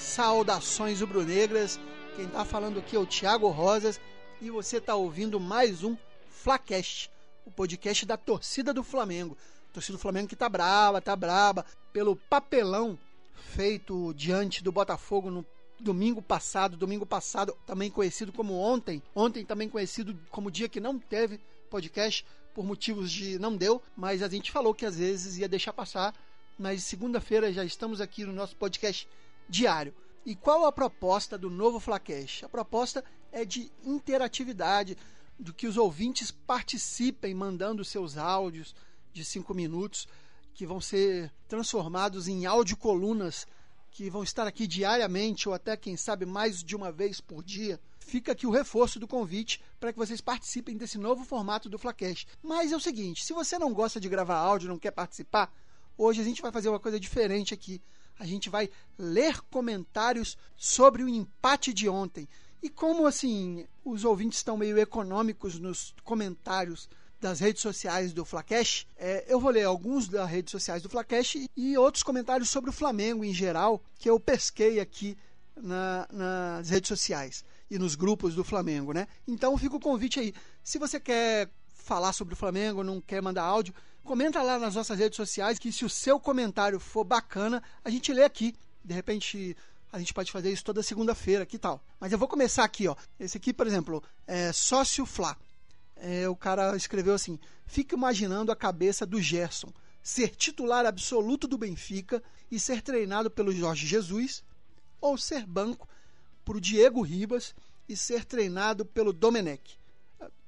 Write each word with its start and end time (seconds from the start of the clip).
Saudações 0.00 1.02
rubro-negras. 1.02 1.78
Quem 2.16 2.24
está 2.24 2.42
falando 2.42 2.78
aqui 2.78 2.96
é 2.96 2.98
o 2.98 3.06
Thiago 3.06 3.48
Rosas 3.48 4.00
e 4.40 4.50
você 4.50 4.78
está 4.78 4.94
ouvindo 4.94 5.38
mais 5.38 5.84
um 5.84 5.94
Flacast, 6.30 7.10
o 7.44 7.50
podcast 7.50 8.06
da 8.06 8.16
torcida 8.16 8.72
do 8.72 8.82
Flamengo. 8.82 9.36
Torcida 9.74 9.98
do 9.98 10.00
Flamengo 10.00 10.26
que 10.26 10.34
tá 10.34 10.48
brava, 10.48 11.02
tá 11.02 11.14
braba 11.14 11.66
pelo 11.92 12.16
papelão 12.16 12.98
feito 13.34 14.14
diante 14.14 14.64
do 14.64 14.72
Botafogo 14.72 15.30
no 15.30 15.44
domingo 15.78 16.22
passado, 16.22 16.78
domingo 16.78 17.04
passado 17.04 17.54
também 17.66 17.90
conhecido 17.90 18.32
como 18.32 18.54
ontem, 18.54 19.02
ontem 19.14 19.44
também 19.44 19.68
conhecido 19.68 20.18
como 20.30 20.50
dia 20.50 20.68
que 20.68 20.80
não 20.80 20.98
teve 20.98 21.38
podcast 21.68 22.24
por 22.54 22.64
motivos 22.64 23.12
de 23.12 23.38
não 23.38 23.54
deu, 23.54 23.82
mas 23.94 24.22
a 24.22 24.28
gente 24.28 24.50
falou 24.50 24.74
que 24.74 24.86
às 24.86 24.96
vezes 24.96 25.36
ia 25.36 25.48
deixar 25.48 25.74
passar, 25.74 26.14
mas 26.58 26.84
segunda-feira 26.84 27.52
já 27.52 27.64
estamos 27.64 28.00
aqui 28.00 28.24
no 28.24 28.32
nosso 28.32 28.56
podcast 28.56 29.06
diário. 29.50 29.92
E 30.24 30.34
qual 30.34 30.64
a 30.64 30.72
proposta 30.72 31.36
do 31.36 31.50
novo 31.50 31.80
Flacash? 31.80 32.44
A 32.44 32.48
proposta 32.48 33.04
é 33.32 33.44
de 33.44 33.70
interatividade, 33.84 34.96
do 35.38 35.52
que 35.54 35.66
os 35.66 35.76
ouvintes 35.76 36.30
participem 36.30 37.34
mandando 37.34 37.84
seus 37.84 38.16
áudios 38.18 38.74
de 39.12 39.24
cinco 39.24 39.54
minutos, 39.54 40.06
que 40.54 40.66
vão 40.66 40.80
ser 40.80 41.32
transformados 41.48 42.28
em 42.28 42.44
áudio 42.44 42.76
colunas 42.76 43.46
que 43.90 44.08
vão 44.08 44.22
estar 44.22 44.46
aqui 44.46 44.66
diariamente 44.66 45.48
ou 45.48 45.54
até 45.54 45.76
quem 45.76 45.96
sabe 45.96 46.24
mais 46.24 46.62
de 46.62 46.76
uma 46.76 46.92
vez 46.92 47.20
por 47.20 47.42
dia. 47.42 47.80
Fica 47.98 48.32
aqui 48.32 48.46
o 48.46 48.50
reforço 48.50 49.00
do 49.00 49.08
convite 49.08 49.60
para 49.80 49.92
que 49.92 49.98
vocês 49.98 50.20
participem 50.20 50.76
desse 50.76 50.96
novo 50.96 51.24
formato 51.24 51.68
do 51.68 51.78
Flacash. 51.78 52.26
Mas 52.42 52.70
é 52.70 52.76
o 52.76 52.80
seguinte, 52.80 53.24
se 53.24 53.32
você 53.32 53.58
não 53.58 53.72
gosta 53.72 53.98
de 53.98 54.08
gravar 54.08 54.36
áudio, 54.36 54.68
não 54.68 54.78
quer 54.78 54.92
participar, 54.92 55.52
hoje 55.98 56.20
a 56.20 56.24
gente 56.24 56.42
vai 56.42 56.52
fazer 56.52 56.68
uma 56.68 56.78
coisa 56.78 57.00
diferente 57.00 57.52
aqui 57.52 57.82
a 58.20 58.26
gente 58.26 58.50
vai 58.50 58.68
ler 58.98 59.40
comentários 59.50 60.36
sobre 60.54 61.02
o 61.02 61.08
empate 61.08 61.72
de 61.72 61.88
ontem. 61.88 62.28
E 62.62 62.68
como 62.68 63.06
assim 63.06 63.66
os 63.82 64.04
ouvintes 64.04 64.38
estão 64.38 64.58
meio 64.58 64.78
econômicos 64.78 65.58
nos 65.58 65.94
comentários 66.04 66.88
das 67.18 67.40
redes 67.40 67.62
sociais 67.62 68.12
do 68.12 68.24
Flacash, 68.24 68.86
é, 68.96 69.24
eu 69.26 69.40
vou 69.40 69.50
ler 69.50 69.64
alguns 69.64 70.06
das 70.06 70.28
redes 70.28 70.50
sociais 70.50 70.82
do 70.82 70.88
Flacash 70.88 71.48
e 71.56 71.78
outros 71.78 72.02
comentários 72.02 72.50
sobre 72.50 72.68
o 72.68 72.72
Flamengo 72.74 73.24
em 73.24 73.32
geral 73.32 73.82
que 73.98 74.08
eu 74.08 74.20
pesquei 74.20 74.80
aqui 74.80 75.16
na, 75.56 76.06
nas 76.12 76.68
redes 76.68 76.88
sociais 76.88 77.42
e 77.70 77.78
nos 77.78 77.94
grupos 77.94 78.34
do 78.34 78.44
Flamengo, 78.44 78.92
né? 78.92 79.08
Então 79.26 79.56
fica 79.56 79.76
o 79.76 79.80
convite 79.80 80.20
aí. 80.20 80.34
Se 80.62 80.78
você 80.78 81.00
quer 81.00 81.48
falar 81.80 82.12
sobre 82.12 82.34
o 82.34 82.36
Flamengo, 82.36 82.84
não 82.84 83.00
quer 83.00 83.20
mandar 83.22 83.44
áudio, 83.44 83.74
comenta 84.04 84.42
lá 84.42 84.58
nas 84.58 84.74
nossas 84.74 84.98
redes 84.98 85.16
sociais 85.16 85.58
que 85.58 85.72
se 85.72 85.84
o 85.84 85.90
seu 85.90 86.18
comentário 86.18 86.78
for 86.78 87.04
bacana, 87.04 87.62
a 87.84 87.90
gente 87.90 88.12
lê 88.12 88.24
aqui. 88.24 88.54
De 88.84 88.94
repente 88.94 89.56
a 89.92 89.98
gente 89.98 90.14
pode 90.14 90.30
fazer 90.30 90.52
isso 90.52 90.64
toda 90.64 90.82
segunda-feira, 90.82 91.44
que 91.44 91.58
tal? 91.58 91.82
Mas 91.98 92.12
eu 92.12 92.18
vou 92.18 92.28
começar 92.28 92.64
aqui, 92.64 92.86
ó. 92.86 92.94
Esse 93.18 93.36
aqui, 93.36 93.52
por 93.52 93.66
exemplo, 93.66 94.02
é 94.26 94.52
Sócio 94.52 95.04
Flá. 95.04 95.36
É, 95.96 96.28
o 96.28 96.36
cara 96.36 96.76
escreveu 96.76 97.14
assim: 97.14 97.38
Fica 97.66 97.96
imaginando 97.96 98.52
a 98.52 98.56
cabeça 98.56 99.04
do 99.04 99.20
Gerson 99.20 99.72
ser 100.02 100.34
titular 100.34 100.86
absoluto 100.86 101.46
do 101.46 101.58
Benfica 101.58 102.22
e 102.50 102.58
ser 102.58 102.82
treinado 102.82 103.30
pelo 103.30 103.52
Jorge 103.52 103.86
Jesus, 103.86 104.42
ou 105.00 105.16
ser 105.16 105.46
banco 105.46 105.88
para 106.44 106.56
o 106.56 106.60
Diego 106.60 107.02
Ribas 107.02 107.54
e 107.88 107.96
ser 107.96 108.24
treinado 108.24 108.84
pelo 108.84 109.12
Domenech. 109.12 109.78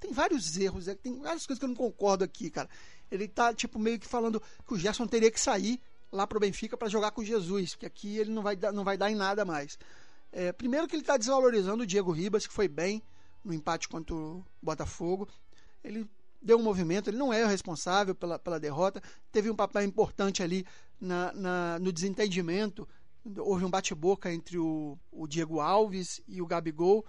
Tem 0.00 0.12
vários 0.12 0.56
erros, 0.56 0.88
é, 0.88 0.94
tem 0.94 1.18
várias 1.18 1.46
coisas 1.46 1.58
que 1.58 1.64
eu 1.64 1.68
não 1.68 1.76
concordo 1.76 2.24
aqui, 2.24 2.50
cara 2.50 2.68
ele 3.10 3.28
tá 3.28 3.52
tipo 3.52 3.78
meio 3.78 3.98
que 3.98 4.06
falando 4.06 4.42
que 4.66 4.74
o 4.74 4.78
Gerson 4.78 5.06
teria 5.06 5.30
que 5.30 5.40
sair 5.40 5.80
lá 6.10 6.26
pro 6.26 6.40
Benfica 6.40 6.76
para 6.76 6.88
jogar 6.88 7.10
com 7.10 7.24
Jesus, 7.24 7.74
que 7.74 7.86
aqui 7.86 8.16
ele 8.16 8.30
não 8.30 8.42
vai 8.42 8.56
dar, 8.56 8.72
não 8.72 8.84
vai 8.84 8.96
dar 8.96 9.10
em 9.10 9.14
nada 9.14 9.44
mais. 9.44 9.78
É, 10.32 10.52
primeiro 10.52 10.86
que 10.86 10.94
ele 10.94 11.02
está 11.02 11.16
desvalorizando 11.16 11.82
o 11.82 11.86
Diego 11.86 12.12
Ribas, 12.12 12.46
que 12.46 12.52
foi 12.52 12.68
bem 12.68 13.02
no 13.44 13.52
empate 13.52 13.88
contra 13.88 14.14
o 14.14 14.44
Botafogo. 14.62 15.28
Ele 15.82 16.08
deu 16.40 16.58
um 16.58 16.62
movimento, 16.62 17.08
ele 17.08 17.16
não 17.16 17.32
é 17.32 17.44
o 17.44 17.48
responsável 17.48 18.14
pela, 18.14 18.38
pela 18.38 18.60
derrota, 18.60 19.02
teve 19.32 19.50
um 19.50 19.56
papel 19.56 19.82
importante 19.82 20.42
ali 20.42 20.66
na, 21.00 21.32
na 21.32 21.78
no 21.78 21.92
desentendimento. 21.92 22.88
Houve 23.38 23.64
um 23.64 23.70
bate-boca 23.70 24.32
entre 24.32 24.58
o, 24.58 24.98
o 25.12 25.26
Diego 25.26 25.60
Alves 25.60 26.22
e 26.26 26.40
o 26.40 26.46
Gabigol, 26.46 27.04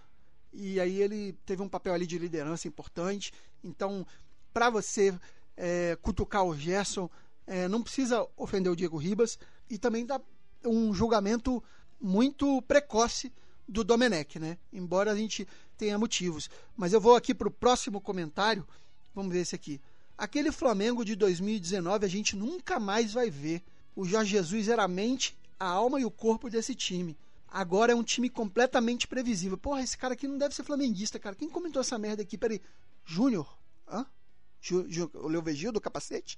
e 0.53 0.79
aí 0.79 1.01
ele 1.01 1.33
teve 1.45 1.61
um 1.61 1.69
papel 1.69 1.93
ali 1.93 2.05
de 2.05 2.17
liderança 2.17 2.67
importante. 2.67 3.31
Então, 3.63 4.05
para 4.53 4.69
você 4.69 5.13
é, 5.55 5.97
cutucar 6.01 6.43
o 6.43 6.55
Gerson, 6.55 7.09
é, 7.45 7.67
não 7.67 7.81
precisa 7.81 8.27
ofender 8.37 8.71
o 8.71 8.75
Diego 8.75 8.97
Ribas 8.97 9.37
e 9.69 9.77
também 9.77 10.05
dá 10.05 10.19
um 10.65 10.93
julgamento 10.93 11.63
muito 11.99 12.61
precoce 12.63 13.31
do 13.67 13.83
Domenech, 13.83 14.39
né? 14.39 14.57
Embora 14.73 15.11
a 15.11 15.15
gente 15.15 15.47
tenha 15.77 15.97
motivos. 15.97 16.49
Mas 16.75 16.93
eu 16.93 16.99
vou 16.99 17.15
aqui 17.15 17.33
para 17.33 17.47
o 17.47 17.51
próximo 17.51 18.01
comentário. 18.01 18.67
Vamos 19.13 19.31
ver 19.31 19.41
esse 19.41 19.55
aqui. 19.55 19.79
Aquele 20.17 20.51
Flamengo 20.51 21.05
de 21.05 21.15
2019 21.15 22.05
a 22.05 22.09
gente 22.09 22.35
nunca 22.35 22.79
mais 22.79 23.13
vai 23.13 23.29
ver. 23.29 23.63
O 23.95 24.05
Jorge 24.05 24.31
Jesus 24.31 24.67
era 24.67 24.83
a 24.83 24.87
mente, 24.87 25.37
a 25.59 25.67
alma 25.67 25.99
e 25.99 26.05
o 26.05 26.11
corpo 26.11 26.49
desse 26.49 26.73
time. 26.73 27.17
Agora 27.51 27.91
é 27.91 27.95
um 27.95 28.03
time 28.03 28.29
completamente 28.29 29.07
previsível. 29.07 29.57
Porra, 29.57 29.81
esse 29.81 29.97
cara 29.97 30.13
aqui 30.13 30.27
não 30.27 30.37
deve 30.37 30.55
ser 30.55 30.63
flamenguista, 30.63 31.19
cara. 31.19 31.35
Quem 31.35 31.49
comentou 31.49 31.81
essa 31.81 31.97
merda 31.97 32.21
aqui? 32.21 32.37
Peraí. 32.37 32.61
Júnior? 33.05 33.57
Hã? 33.87 34.05
o 35.13 35.27
Leovegil 35.27 35.71
do 35.71 35.81
capacete? 35.81 36.37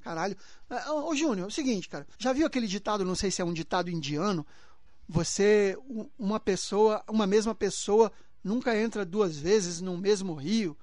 Caralho. 0.00 0.36
Ah, 0.68 0.92
ô, 0.92 1.14
Júnior, 1.14 1.44
é 1.44 1.48
o 1.48 1.50
seguinte, 1.50 1.88
cara. 1.88 2.06
Já 2.18 2.32
viu 2.32 2.46
aquele 2.46 2.66
ditado, 2.66 3.04
não 3.04 3.14
sei 3.14 3.30
se 3.30 3.40
é 3.40 3.44
um 3.44 3.52
ditado 3.52 3.88
indiano? 3.90 4.46
Você, 5.08 5.76
uma 6.18 6.40
pessoa, 6.40 7.02
uma 7.08 7.26
mesma 7.26 7.54
pessoa 7.54 8.12
nunca 8.42 8.76
entra 8.76 9.04
duas 9.04 9.36
vezes 9.36 9.80
no 9.80 9.96
mesmo 9.96 10.34
rio, 10.34 10.76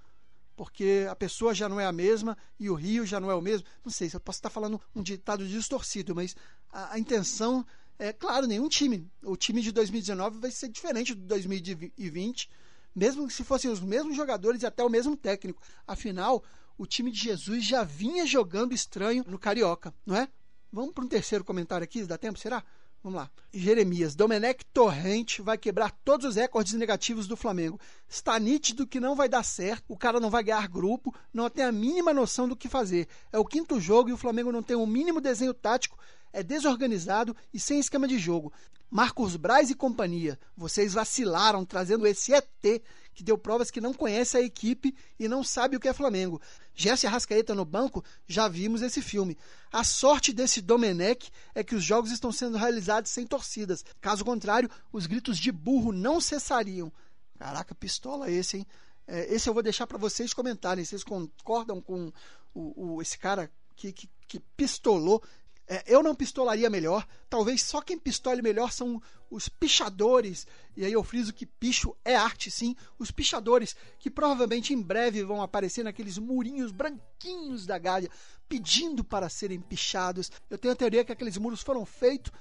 porque 0.55 1.05
a 1.09 1.15
pessoa 1.15 1.53
já 1.53 1.67
não 1.69 1.79
é 1.79 1.85
a 1.85 1.91
mesma 1.91 2.37
e 2.59 2.69
o 2.69 2.73
rio 2.73 3.05
já 3.05 3.19
não 3.19 3.29
é 3.29 3.35
o 3.35 3.41
mesmo. 3.41 3.67
Não 3.83 3.91
sei, 3.91 4.09
eu 4.13 4.19
posso 4.19 4.39
estar 4.39 4.49
falando 4.49 4.79
um 4.95 5.01
ditado 5.01 5.47
distorcido, 5.47 6.15
mas 6.15 6.35
a, 6.71 6.93
a 6.93 6.99
intenção 6.99 7.65
é, 7.99 8.13
claro, 8.13 8.47
nenhum 8.47 8.69
time. 8.69 9.05
O 9.21 9.35
time 9.35 9.61
de 9.61 9.73
2019 9.73 10.39
vai 10.39 10.49
ser 10.49 10.69
diferente 10.69 11.13
do 11.13 11.21
2020, 11.21 12.49
mesmo 12.95 13.27
que 13.27 13.33
se 13.33 13.43
fossem 13.43 13.69
os 13.69 13.81
mesmos 13.81 14.15
jogadores 14.15 14.63
e 14.63 14.65
até 14.65 14.81
o 14.81 14.89
mesmo 14.89 15.17
técnico. 15.17 15.61
Afinal, 15.85 16.41
o 16.77 16.87
time 16.87 17.11
de 17.11 17.19
Jesus 17.19 17.63
já 17.65 17.83
vinha 17.83 18.25
jogando 18.25 18.73
estranho 18.73 19.25
no 19.27 19.37
Carioca, 19.37 19.93
não 20.05 20.15
é? 20.15 20.29
Vamos 20.71 20.93
para 20.93 21.03
um 21.03 21.09
terceiro 21.09 21.43
comentário 21.43 21.83
aqui, 21.83 22.03
dá 22.05 22.17
tempo, 22.17 22.39
será? 22.39 22.63
Vamos 23.03 23.19
lá. 23.19 23.31
Jeremias, 23.53 24.13
Domenech 24.13 24.65
Torrente 24.73 25.41
vai 25.41 25.57
quebrar 25.57 25.91
todos 26.03 26.25
os 26.25 26.35
recordes 26.35 26.73
negativos 26.73 27.27
do 27.27 27.37
Flamengo. 27.37 27.79
Está 28.07 28.37
nítido 28.37 28.85
que 28.85 28.99
não 28.99 29.15
vai 29.15 29.29
dar 29.29 29.43
certo, 29.43 29.85
o 29.87 29.97
cara 29.97 30.19
não 30.19 30.29
vai 30.29 30.43
ganhar 30.43 30.67
grupo, 30.67 31.15
não 31.33 31.49
tem 31.49 31.63
a 31.63 31.71
mínima 31.71 32.13
noção 32.13 32.47
do 32.47 32.57
que 32.57 32.67
fazer. 32.67 33.07
É 33.31 33.39
o 33.39 33.45
quinto 33.45 33.79
jogo 33.79 34.09
e 34.09 34.13
o 34.13 34.17
Flamengo 34.17 34.51
não 34.51 34.61
tem 34.61 34.75
o 34.75 34.81
um 34.81 34.87
mínimo 34.87 35.21
desenho 35.21 35.53
tático, 35.53 35.97
é 36.31 36.43
desorganizado 36.43 37.35
e 37.53 37.59
sem 37.59 37.79
esquema 37.79 38.07
de 38.07 38.17
jogo. 38.17 38.51
Marcos 38.89 39.35
Braz 39.35 39.69
e 39.69 39.75
companhia, 39.75 40.39
vocês 40.57 40.93
vacilaram 40.93 41.63
trazendo 41.63 42.07
esse 42.07 42.33
ET 42.33 42.81
que 43.13 43.23
deu 43.23 43.37
provas 43.37 43.69
que 43.69 43.81
não 43.81 43.93
conhece 43.93 44.37
a 44.37 44.41
equipe 44.41 44.95
e 45.19 45.27
não 45.27 45.43
sabe 45.43 45.75
o 45.75 45.79
que 45.79 45.87
é 45.87 45.93
Flamengo. 45.93 46.41
Jesse 46.73 47.05
Arrascaeta 47.05 47.53
no 47.53 47.65
banco, 47.65 48.03
já 48.25 48.47
vimos 48.47 48.81
esse 48.81 49.01
filme. 49.01 49.37
A 49.71 49.83
sorte 49.83 50.31
desse 50.31 50.61
Domenech 50.61 51.29
é 51.53 51.63
que 51.63 51.75
os 51.75 51.83
jogos 51.83 52.11
estão 52.11 52.31
sendo 52.31 52.57
realizados 52.57 53.11
sem 53.11 53.27
torcidas. 53.27 53.83
Caso 53.99 54.23
contrário, 54.23 54.69
os 54.91 55.05
gritos 55.05 55.37
de 55.37 55.51
burro 55.51 55.91
não 55.91 56.21
cessariam. 56.21 56.91
Caraca, 57.37 57.75
pistola 57.75 58.31
esse, 58.31 58.57
hein? 58.57 58.67
É, 59.05 59.33
esse 59.33 59.49
eu 59.49 59.53
vou 59.53 59.63
deixar 59.63 59.85
para 59.85 59.97
vocês 59.97 60.33
comentarem. 60.33 60.85
Vocês 60.85 61.03
concordam 61.03 61.81
com 61.81 62.11
o, 62.53 62.95
o 62.95 63.01
esse 63.01 63.17
cara 63.19 63.51
que, 63.75 63.91
que, 63.91 64.09
que 64.27 64.39
pistolou 64.55 65.21
é, 65.69 65.83
eu 65.85 66.01
não 66.01 66.15
pistolaria 66.15 66.67
melhor. 66.67 67.07
Talvez 67.29 67.61
só 67.61 67.79
quem 67.79 67.99
pistole 67.99 68.41
melhor 68.41 68.71
são 68.71 68.99
os 69.29 69.47
pichadores. 69.47 70.47
E 70.75 70.83
aí 70.83 70.91
eu 70.91 71.03
friso 71.03 71.31
que 71.31 71.45
picho 71.45 71.95
é 72.03 72.15
arte, 72.15 72.49
sim. 72.49 72.75
Os 72.97 73.11
pichadores, 73.11 73.75
que 73.99 74.09
provavelmente 74.09 74.73
em 74.73 74.81
breve 74.81 75.23
vão 75.23 75.43
aparecer 75.43 75.83
naqueles 75.83 76.17
murinhos 76.17 76.71
branquinhos 76.71 77.67
da 77.67 77.77
Gália, 77.77 78.09
pedindo 78.47 79.03
para 79.03 79.29
serem 79.29 79.61
pichados. 79.61 80.31
Eu 80.49 80.57
tenho 80.57 80.73
a 80.73 80.75
teoria 80.75 81.05
que 81.05 81.11
aqueles 81.11 81.37
muros 81.37 81.61
foram 81.61 81.85
feitos 81.85 82.31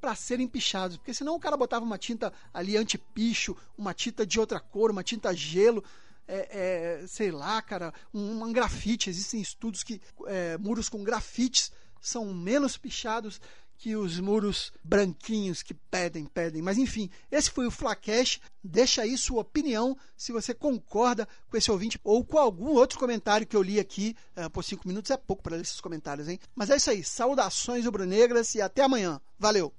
para 0.00 0.14
serem 0.14 0.48
pichados, 0.48 0.96
porque 0.96 1.12
senão 1.12 1.34
o 1.34 1.40
cara 1.40 1.58
botava 1.58 1.84
uma 1.84 1.98
tinta 1.98 2.32
ali 2.54 2.78
anti-picho, 2.78 3.54
uma 3.76 3.92
tinta 3.92 4.24
de 4.26 4.40
outra 4.40 4.58
cor, 4.58 4.90
uma 4.90 5.04
tinta 5.04 5.36
gelo. 5.36 5.84
É, 6.26 7.02
é, 7.02 7.06
sei 7.08 7.30
lá, 7.30 7.60
cara, 7.60 7.92
um, 8.14 8.42
um 8.42 8.52
grafite. 8.52 9.10
Existem 9.10 9.42
estudos 9.42 9.82
que 9.82 10.00
é, 10.26 10.56
muros 10.56 10.88
com 10.88 11.04
grafites 11.04 11.70
são 12.00 12.32
menos 12.32 12.76
pichados 12.76 13.40
que 13.80 13.96
os 13.96 14.20
muros 14.20 14.72
branquinhos 14.84 15.62
que 15.62 15.72
pedem, 15.72 16.26
pedem. 16.26 16.60
Mas 16.60 16.76
enfim, 16.76 17.08
esse 17.30 17.50
foi 17.50 17.66
o 17.66 17.70
Flacash. 17.70 18.38
Deixa 18.62 19.00
aí 19.00 19.16
sua 19.16 19.40
opinião 19.40 19.96
se 20.14 20.32
você 20.32 20.52
concorda 20.52 21.26
com 21.48 21.56
esse 21.56 21.70
ouvinte 21.70 21.98
ou 22.04 22.22
com 22.22 22.36
algum 22.36 22.74
outro 22.74 22.98
comentário 22.98 23.46
que 23.46 23.56
eu 23.56 23.62
li 23.62 23.80
aqui 23.80 24.14
uh, 24.36 24.50
por 24.50 24.62
cinco 24.62 24.86
minutos. 24.86 25.10
É 25.10 25.16
pouco 25.16 25.42
para 25.42 25.56
ler 25.56 25.62
esses 25.62 25.80
comentários, 25.80 26.28
hein? 26.28 26.38
Mas 26.54 26.68
é 26.68 26.76
isso 26.76 26.90
aí. 26.90 27.02
Saudações 27.02 27.86
rubro-negras 27.86 28.54
e 28.54 28.60
até 28.60 28.82
amanhã. 28.82 29.18
Valeu! 29.38 29.72